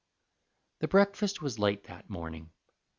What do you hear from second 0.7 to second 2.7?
The breakfast was late that morning.